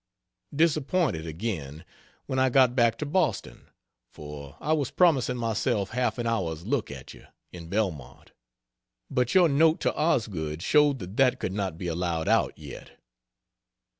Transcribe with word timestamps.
Disappointed, 0.55 1.27
again, 1.27 1.85
when 2.25 2.39
I 2.39 2.49
got 2.49 2.75
back 2.75 2.97
to 2.97 3.05
Boston; 3.05 3.67
for 4.09 4.57
I 4.59 4.73
was 4.73 4.89
promising 4.89 5.37
myself 5.37 5.91
half 5.91 6.17
an 6.17 6.25
hour's 6.25 6.65
look 6.65 6.89
at 6.89 7.13
you, 7.13 7.27
in 7.51 7.69
Belmont; 7.69 8.31
but 9.11 9.35
your 9.35 9.47
note 9.47 9.79
to 9.81 9.93
Osgood 9.93 10.63
showed 10.63 10.97
that 10.97 11.17
that 11.17 11.39
could 11.39 11.53
not 11.53 11.77
be 11.77 11.85
allowed 11.85 12.27
out 12.27 12.57
yet. 12.57 12.97